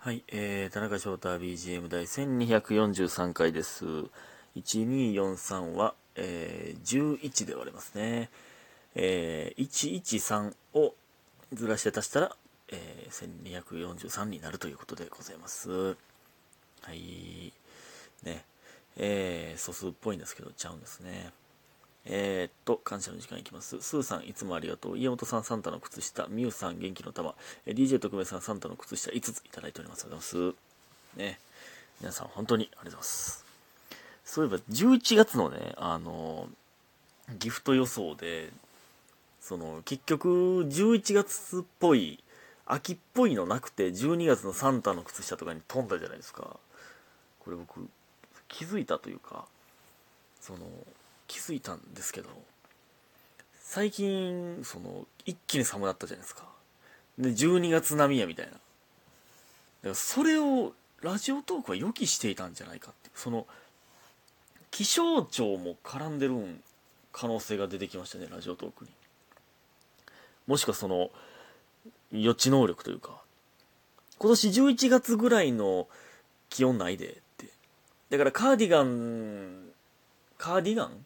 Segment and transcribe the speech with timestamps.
[0.00, 3.84] はい、えー、田中翔太 BGM 第1243回です。
[4.54, 8.30] 1243は、えー、11で割れますね。
[8.94, 10.94] えー、113を
[11.52, 12.36] ずらして足したら、
[12.68, 15.68] えー、1243になるということでございます。
[15.68, 15.96] は
[16.92, 17.52] い。
[18.22, 18.44] ね。
[18.96, 21.32] えー、素数っぽいんですけど、ちゃうんですね。
[22.10, 23.80] えー、っと、感謝の時間いきます。
[23.82, 24.98] スーさん、いつもありがとう。
[24.98, 26.26] 家元さん、サンタの靴下。
[26.28, 27.34] ミュウさん、元気の玉。
[27.66, 30.04] えー DJ 特命さん、サンタの靴下5ついただいております。
[30.04, 31.18] ありがとうございます。
[31.18, 31.38] ね。
[32.00, 33.44] 皆さん、本当にありがとうございます。
[34.24, 36.48] そういえば、11月のね、あの
[37.38, 38.50] ギフト予想で、
[39.40, 42.22] その、結局、11月っぽい、
[42.64, 46.58] 秋っぽいのなくて、12月のサンタの靴下とかに飛んだじゃないですか。
[47.40, 47.88] これ僕、
[48.48, 49.46] 気づいたというか、
[50.40, 50.60] その、
[51.28, 52.28] 気づいたんですけど
[53.60, 56.48] 最近その一気に寒くなったじゃないですか。
[57.18, 58.52] で12月並みやみたいな。
[58.52, 58.60] だか
[59.90, 60.72] らそれを
[61.02, 63.46] ラジオトークは予期していたんじゃないかってその
[64.70, 66.62] 気象庁も絡んでるん
[67.12, 68.90] 可能性が出てきましたねラジオトークに。
[70.46, 71.10] もしくはその
[72.10, 73.20] 予知能力というか
[74.18, 75.88] 今年11月ぐらいの
[76.48, 77.48] 気温ないでって。
[78.08, 79.68] だからカーディガン
[80.38, 81.04] カーディガン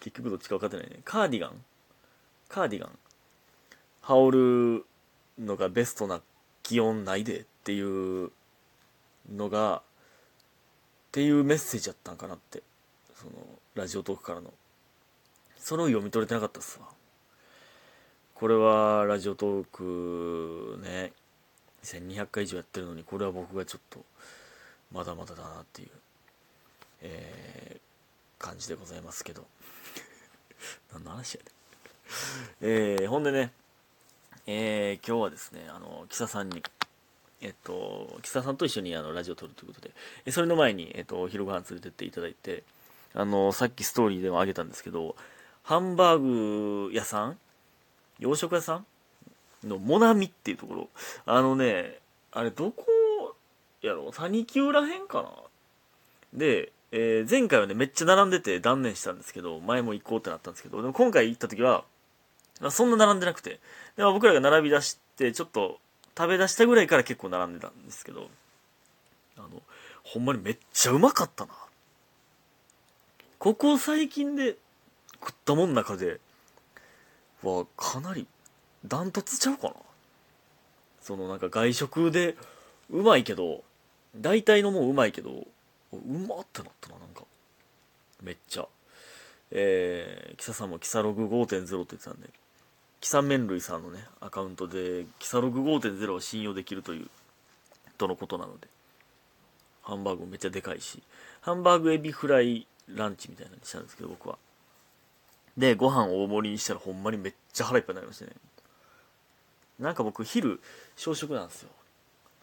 [0.00, 1.00] 結局どっちか分かってないね。
[1.04, 1.52] カーディガン？
[2.48, 2.98] カーディガン。
[4.02, 4.38] 羽織
[4.78, 4.86] る
[5.44, 6.20] のがベストな
[6.62, 8.30] 気温ないでっていう
[9.34, 9.82] のがっ
[11.10, 12.62] ていうメッセージやったんかなって。
[13.14, 13.32] その
[13.74, 14.52] ラジオトークからの。
[15.58, 16.86] それを読み取れてなかったっすわ。
[18.34, 21.12] これはラジオトークね
[21.82, 24.04] 1200回以上やってるのにこれは僕がちょっと
[24.92, 25.88] まだまだだなっていう。
[27.02, 27.85] えー
[28.38, 29.46] 感じでございますけど。
[30.92, 31.50] 何の話やね
[32.60, 33.52] えーほんでね
[34.46, 36.62] えー今日はですねあの木佐さんに
[37.40, 39.92] えっと木佐さんと一緒にあのラジオを撮るということで
[40.24, 42.62] えそれの前に、えっと、お昼ご飯連れてっていただいて
[43.14, 45.16] あのさっきストーリーでもあげたんですけど
[45.62, 47.38] ハンバーグ屋さん
[48.18, 48.86] 洋食屋さん
[49.68, 50.88] のモナミっていうところ
[51.26, 51.98] あのね
[52.32, 52.86] あれどこ
[53.82, 55.30] やろ谷急らへんかな？
[56.32, 61.84] で、えー前回はね、めっちゃ並んでて断念したんですけど、前も行こうってなったんですけど、でも今回行った時は、
[62.62, 63.60] まあそんな並んでなくて、
[63.98, 65.78] でも僕らが並び出して、ちょっと
[66.16, 68.30] 食べ出したぐらいから結構並んでたんですけど、
[69.36, 69.62] あの、
[70.04, 71.52] ほんまにめっちゃうまかったな。
[73.38, 74.56] ここ最近で
[75.20, 76.18] 食ったもん中で、
[77.42, 78.26] は、かなり
[78.86, 79.74] ダントツちゃうかな。
[81.02, 82.36] そのなんか外食で
[82.88, 83.64] うまいけど、
[84.16, 85.46] 大体のもんうまいけど、
[85.92, 87.24] うまってなったななんか。
[88.22, 88.66] めっちゃ。
[89.50, 92.28] えー、キサさんもキサログ5.0って言ってたんで。
[93.00, 97.08] キサ麺類さんのねアカウントでキサログ5.0を信用できるという
[97.98, 98.68] とのことなので。
[99.82, 101.02] ハンバーグもめっちゃでかいし。
[101.40, 104.36] ハンバーグエビフライランチみたいなのにしたんですけど僕は。
[105.56, 108.32] でご飯大盛りにしたらほんまにめっちゃ腹いっぱいになりましたね。
[109.78, 110.60] なんか僕昼
[110.96, 111.70] 小食なんですよ。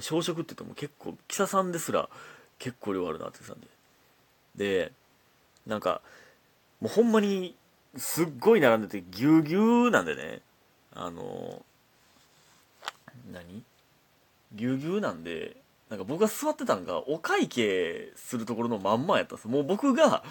[0.00, 2.08] 小食って言っても結構キサさんですら
[2.58, 3.66] 結構量あるなって言ってたんで。
[4.56, 4.92] で
[5.66, 6.00] なんか
[6.80, 7.54] もうほんまに
[7.96, 10.40] すっごい並んでてぎゅうぎゅうなんでね。
[10.94, 11.62] あの
[13.32, 13.62] 何？
[14.54, 15.56] ぎゅうぎゅうなんで
[15.90, 20.24] なんか僕が座ってたんがお会計するところのまんまやったんですもう僕が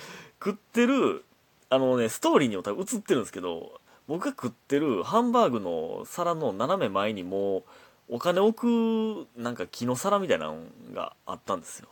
[0.43, 1.23] 食ってる
[1.69, 7.63] あのねストーリーにも多分映ってるんですけど僕が食ってるハンバーグの皿の斜め前にも
[8.09, 10.57] お金置くなんか木の皿みたいなの
[10.93, 11.87] があったんですよ。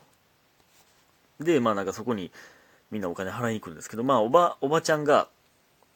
[1.40, 2.32] でまあなんかそこに
[2.92, 5.28] みんなお金払いに来るんですけどまあおばおばちゃんが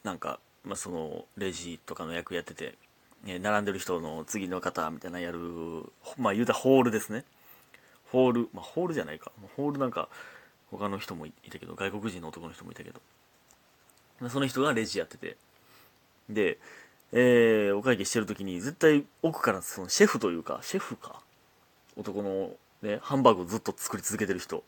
[0.04, 2.76] なんか、まあ、そのレジとかの役やってて、
[3.26, 5.40] え並んでる人の次の方みたいなやる
[6.18, 7.24] まあ言うたらホールですね。
[8.12, 9.32] ホールまあホールじゃないか。
[9.58, 10.08] ホールなんか
[10.72, 13.02] 他の人もいたけど外国人の男の人もいたけど。
[14.20, 15.36] まあその人がレジやってて。
[16.30, 16.58] で、
[17.12, 21.22] えーお会計してる時に絶対奥からそのシェフというかシェフか？
[21.96, 22.52] 男の
[22.82, 24.64] ねハンバーグをずっと作り続けてる人。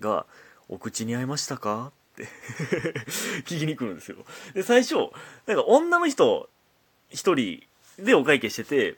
[0.00, 0.26] が
[0.68, 2.24] 「お口に合いましたか?」って
[3.46, 4.16] 聞きに来るんですよ
[4.54, 4.94] で最初
[5.46, 6.48] なんか女の人
[7.10, 7.62] 一人
[7.98, 8.96] でお会計してて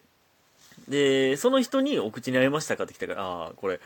[0.89, 3.81] でその人に「お口に合いましたか?」って来たからああこれ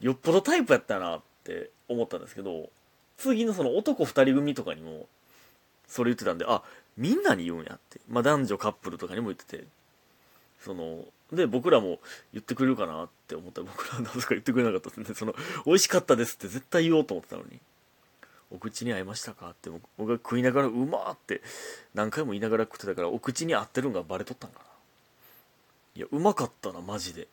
[0.00, 2.70] よっぽどタイプやったなって思ったんですけど
[3.16, 5.08] 次のその男二人組とかにも
[5.88, 6.62] それ言ってたんであ
[6.96, 9.64] みんなに言うんやって、まあ、男女カップルとかにも言ってて
[10.60, 11.98] そので僕らも
[12.32, 13.60] 言ってくれるかなって思った。
[13.60, 15.14] ら僕らはなぜか言ってくれなかったですね。
[15.14, 15.34] その
[15.66, 17.58] 美味しかったですって絶対言おうと思ってたのに。
[18.50, 21.42] お口に合いましたかって僕僕が食いながらうまーって
[21.92, 24.64] 何回も言いながら食ってたからお口に合ってるんがバレとったんかな。
[25.96, 27.28] いやうまかったなマジで。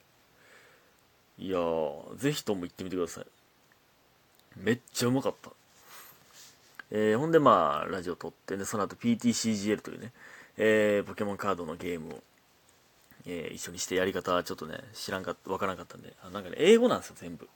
[1.37, 3.25] いやー、ぜひとも行ってみてください。
[4.57, 5.51] めっちゃうまかった。
[6.91, 10.11] えー、ほんでまあ、ラジオ撮って、で、その後 PTCGL というね、
[10.57, 12.23] えー、ポケモンカードのゲームを、
[13.27, 17.47] えー、一緒にしてやり方ちょっとね、知らんかった、わからんかったんで、あなんかね、英語なんですよ、全部。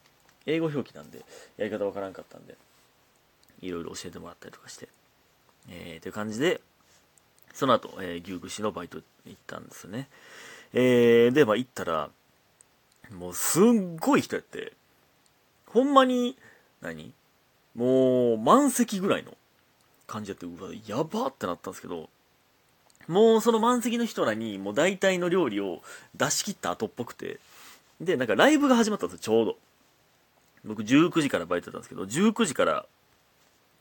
[0.45, 1.23] 英語表記なんで、
[1.57, 2.55] やり方わからんかったんで、
[3.61, 4.89] いろいろ教えてもらったりとかして、
[5.69, 6.61] えー、という感じで、
[7.53, 10.07] その後、えー、牛串のバイト行ったんですよね。
[10.73, 12.09] えー、で、まあ行ったら、
[13.11, 13.63] もうすっ
[13.99, 14.73] ごい人やって、
[15.67, 16.37] ほんまに、
[16.81, 17.13] 何？
[17.75, 19.37] もう満席ぐらいの
[20.07, 22.09] 感じやって、うわ、やばってなったんですけど、
[23.09, 25.81] もうその満席の人らにもう大体の料理を
[26.15, 27.39] 出し切った後っぽくて、
[27.99, 29.57] で、なんかライブが始まったんですよ、ちょうど。
[30.63, 32.85] 僕19時からバイトだったんですけど、19時から、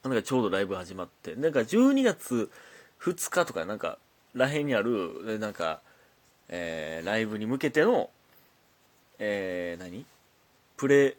[0.02, 2.50] なんかちょうどライブ始まって、なんか12月
[3.00, 3.98] 2日とかなんか、
[4.34, 5.82] らへんにある、なんか、
[6.48, 8.08] えー、ライブに向けての、
[9.18, 10.06] えー、何？
[10.78, 11.16] プレ、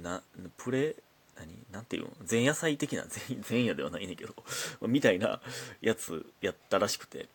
[0.00, 0.22] な、
[0.56, 0.94] プレ、
[1.36, 1.66] 何？
[1.70, 2.10] なんていうの？
[2.30, 3.04] 前夜祭的な？
[3.28, 4.34] 前、前夜ではないねんけど
[4.86, 5.40] みたいな
[5.80, 7.28] やつやったらしくて。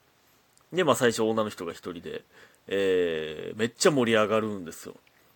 [0.74, 2.24] で、まあ最初女の人が一人で、
[2.68, 4.96] えー、めっちゃ盛り上がるんですよ。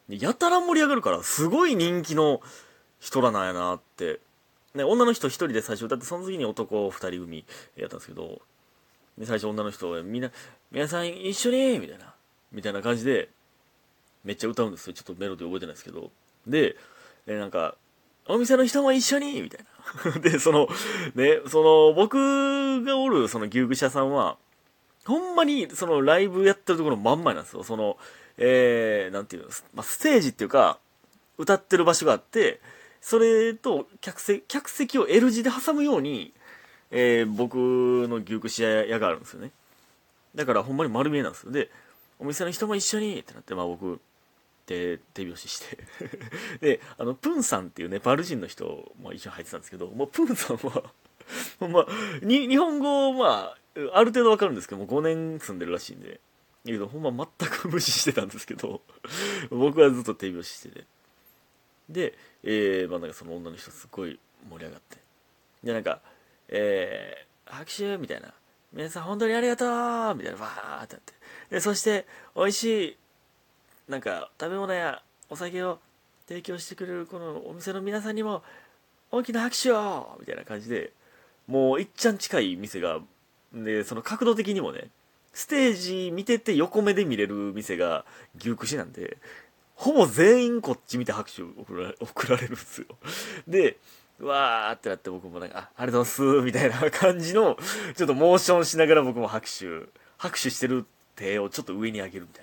[0.10, 2.42] やたら盛り上がるから、すごい人気の
[3.00, 4.20] 人らなんやなって。
[4.76, 7.46] ね、女の人一人で最初歌って、その次に男二人組
[7.76, 8.42] やったんですけど、
[9.18, 10.32] で最初女の人みんな、
[10.72, 12.14] 皆さん一緒にみたいな、
[12.52, 13.30] みたいな感じで、
[14.24, 14.94] めっちゃ歌うんですよ。
[14.94, 16.12] ちょっとメロディー覚えてないですけど。
[16.48, 16.76] で、
[17.28, 17.76] えなんか、
[18.28, 19.66] お店の人も一緒にみたい
[20.06, 20.20] な。
[20.20, 20.68] で、その、
[21.16, 24.38] ね、その、僕がおる、その牛具社さんは、
[25.06, 27.64] ほんまに、その、ライブやってるところ真ん前なんですよ。
[27.64, 27.98] その、
[28.38, 30.80] えー、なんていうの、まあ、ステージっていうか、
[31.38, 32.62] 歌ってる場所があって、
[33.02, 36.34] それと客席、客席を L 字で挟むように、
[36.90, 37.56] えー、僕
[38.08, 39.52] の牛串屋があるんですよね。
[40.36, 41.52] だからほんまに丸見えなんですよ。
[41.52, 41.70] で、
[42.20, 44.00] お店の人も一緒にってなって、まあ僕、
[44.66, 45.78] 手、手拍子して
[46.62, 50.92] で、あの、プンさんっていうネパール人の人も一緒に入ってたんですけど、もうプンさんは
[51.68, 53.58] まあ、に、日本語、まあ、
[53.94, 56.20] ある程度わかるんですけども、5年住んでるらしいんで、
[56.66, 58.82] けど、ほんま全く無視してたんですけど
[59.50, 60.86] 僕はずっと手拍子してて。
[61.90, 64.18] で、えー、まあなんかその女の人すごい
[64.50, 64.98] 盛り上がって。
[65.64, 66.02] で、なんか、
[66.48, 68.34] えー、拍手みたいな。
[68.72, 71.14] 皆さん本当にありがとうみたいな、バーってなって。
[71.50, 72.98] で、そして、美味しい、
[73.88, 75.80] なんか、食べ物やお酒を
[76.28, 78.44] 提供してくれるこのお店の皆さんにも、
[79.12, 80.92] 大きな拍手をみたいな感じで、
[81.48, 83.00] もういっちゃん近い店が、
[83.54, 84.90] で、その角度的にもね、
[85.34, 88.06] ステージ見てて横目で見れる店が
[88.38, 89.18] 牛串なんで、
[89.76, 91.42] ほぼ全員こっち見て拍手
[92.00, 92.88] 送られるんですよ。
[93.48, 93.78] で、
[94.20, 97.58] わーってなって僕もなんか、あ、ありがとうございます、みたいな感じの、
[97.96, 102.43] ちょっとモーションしながら僕も拍手、拍手してる手をちょっと上に上げるみたい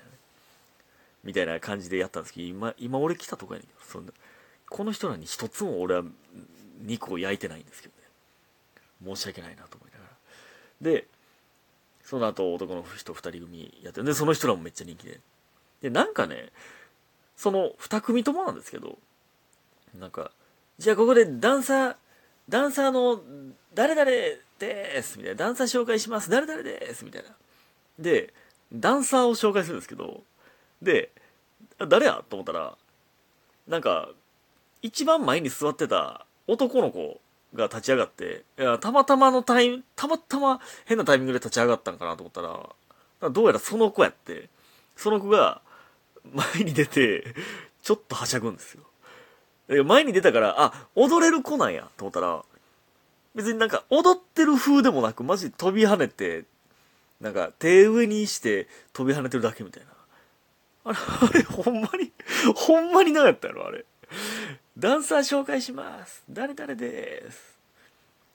[1.23, 4.11] みたいな感じでやったんですけど、今、今俺来たとこやねんけど、そんな、
[4.69, 6.03] この人らに一つも俺は
[6.81, 7.93] 肉を焼いてないんですけど
[9.09, 9.15] ね。
[9.15, 10.11] 申し訳ないなと思いながら。
[10.81, 11.07] で、
[12.11, 15.21] その後男の人2人組やってでその人らもめっちゃ人気で
[15.81, 16.49] でなんかね
[17.37, 18.97] その2組ともなんですけど
[19.97, 20.31] なんか
[20.77, 21.95] じゃあここでダンサー
[22.49, 23.21] ダンサーの
[23.73, 24.11] 誰々
[24.59, 27.29] ですみたいなダンサー紹介します誰々ですみたいな
[27.97, 28.33] で
[28.73, 30.21] ダンサーを紹介するんですけど
[30.81, 31.11] で
[31.87, 32.23] 誰や？
[32.29, 32.77] と思ったら
[33.67, 34.09] なんか
[34.81, 37.19] 一番前に座ってた男の子
[37.53, 44.49] が立ち上がって、いや、たまたまのタイム、たまたま変なタイミングで立ち上がったんかなと思ったら、どうやらその子やって、
[44.95, 45.61] その子が
[46.33, 47.35] 前に出て、
[47.83, 48.77] ちょっとはしゃぐんです
[49.67, 49.83] よ。
[49.83, 52.43] 前に出たから、あ、踊れる子なんやと思ったら、
[53.35, 56.45] 別になんか踊ってる風でもなく、マジ飛び跳ねて、
[57.19, 59.89] なんか手上にして飛び跳ねてるだけみたいな。
[60.83, 60.93] あ
[61.33, 62.11] れ、ほんまに、
[62.55, 63.85] ほんまに何やったやろ、あれ。
[64.77, 66.23] ダンサー紹介します。
[66.29, 67.57] 誰々です。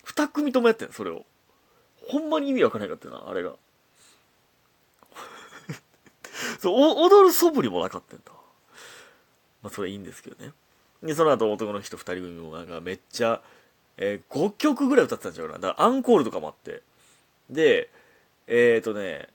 [0.04, 1.24] 二組ともやってんそれを。
[2.06, 3.54] ほんまに意味わからなかったなあれが。
[6.60, 6.74] そう
[7.04, 8.32] 踊る素振りもなかったんだ。
[9.62, 10.52] まあそれいいんですけどね。
[11.02, 13.42] でその後男の人二人組もなんかめっちゃ、
[13.96, 15.58] えー、5曲ぐらい歌ってたんちゃうかな。
[15.58, 16.82] だからアンコールとかもあって。
[17.50, 17.90] で
[18.46, 19.28] えっ、ー、とね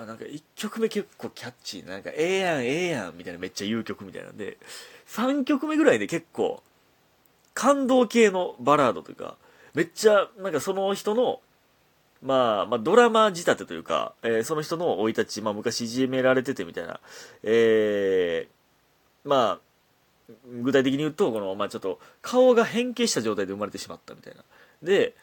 [0.00, 4.56] あなんか1曲目結構キャッチーなんかええやんええやんみたいなめっちゃ言う曲みたいなんで
[5.08, 6.62] 3曲目ぐらいで結構
[7.54, 9.36] 感動系のバラードというか
[9.74, 11.40] めっちゃなんかその人の
[12.22, 17.00] まあ、まあ、ドラマ仕立てというか、えー、その人の生い立ち、まあ、昔いじめられててみたいな、
[17.42, 19.60] えー、まあ、
[20.62, 24.44] 具体的に言うと、この、まあ、ちょっと、顔が変形した状態で生まれてしまったみたいな。
[24.82, 25.14] で、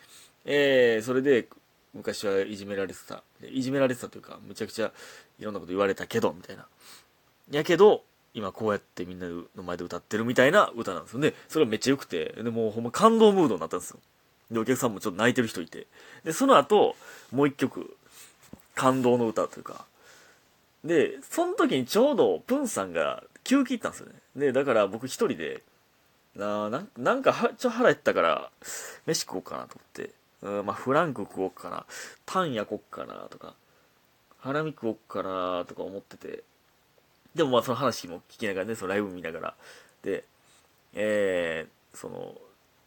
[0.45, 1.47] えー、それで、
[1.97, 3.23] 昔はいじめられてた。
[3.51, 4.91] いじめられてたというか、むちゃくちゃ
[5.39, 6.65] いろんなこと言われたけど、みたいな。
[7.51, 8.03] やけど、
[8.37, 11.19] 今こうやってみんなの前で歌ってるみたいな歌なんですよ。
[11.19, 13.99] ねそれがめっちゃ良くてでもうほんま感動ムードになったんですよ。
[14.51, 15.87] でお客さんもちょっと泣いてる人いて。
[16.23, 16.95] でその後
[17.31, 17.97] もう一曲
[18.75, 19.85] 感動の歌というか。
[20.83, 24.13] でその時にちょうどプンさんが休憩行ったんですよね。
[24.35, 25.63] でだから僕一人で
[26.35, 28.51] ななんなんかはちょ腹減ったから
[29.07, 30.11] 飯食おうかなと思って。
[30.41, 31.85] うんまあ、フランク食おうかな
[32.25, 33.55] パン焼こっかなとか
[34.39, 36.43] ハラミ食おっかなとか思ってて
[37.35, 39.53] でもまあその話も聞きながらねそのライブ見ながら。
[40.03, 40.23] で
[40.93, 42.33] えー、その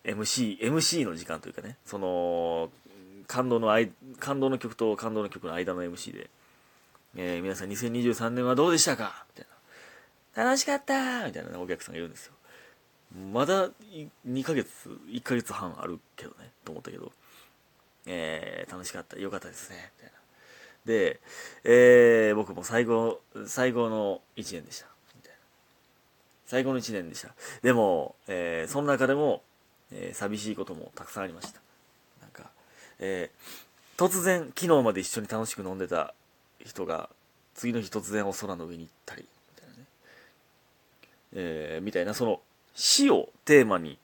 [0.04, 2.70] MC MC の時間というかねその
[3.26, 3.68] 感動の
[4.18, 6.30] 感動の曲と感動の曲の間の MC で、
[7.16, 9.24] えー、皆さん2023年はどうでしたか？
[9.36, 9.50] みたいな。
[10.44, 12.32] 楽しかったみたいな、ね、お客さんがいるんですよ。
[13.32, 13.70] まだ
[14.26, 14.68] 2ヶ月
[15.08, 17.10] 1ヶ月半あるけどねと思ったけど
[18.06, 20.18] えー、楽しかった、よかったですね、みたいな。
[20.86, 21.20] で、
[21.64, 24.86] えー、僕も最後、最後の1年でした。
[25.14, 25.38] みたいな。
[26.46, 27.34] 最後の1年でした。
[27.62, 29.42] でも、えー、その中でも、
[29.92, 31.60] えー、寂しいこともたくさんありました。
[32.22, 32.50] なんか、
[32.98, 36.14] えー、突然、昨日まで一緒に楽しく飲んでた
[36.64, 37.10] 人が、
[37.54, 39.84] 次の日突然お空の上に行ったり、みたいなね。
[41.34, 42.40] えー、みたいな、その、
[42.74, 43.98] 死をテーマに、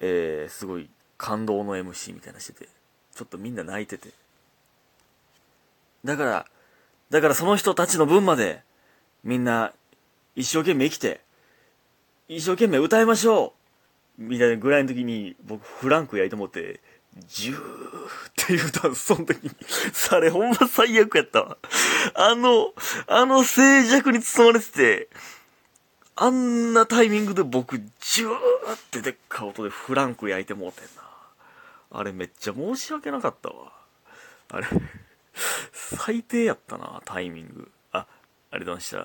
[0.00, 2.68] えー、すごい感動の MC みたいなしてて、
[3.14, 4.10] ちょっとみんな泣いてて。
[6.04, 6.46] だから、
[7.10, 8.62] だからその人たちの分まで、
[9.22, 9.72] みんな、
[10.34, 11.20] 一生懸命生きて、
[12.28, 13.52] 一生懸命歌いましょ
[14.18, 16.80] うみたいなぐらいの時に、僕、フランクやりと思って、
[17.28, 17.60] ジューっ
[18.36, 19.50] ていう歌、その時に、
[19.92, 21.58] それほんま最悪やったわ。
[22.14, 22.72] あの、
[23.06, 25.08] あの静寂に包まれてて、
[26.22, 28.36] あんなタイミングで僕、ジューっ
[28.92, 31.02] てでっかい音でフランク焼いてもうてんな。
[31.90, 33.72] あれめっちゃ申し訳なかったわ。
[34.50, 34.68] あれ
[35.72, 37.72] 最低やったな、タイミング。
[37.90, 38.06] あ、あ
[38.52, 38.98] りがとうございました？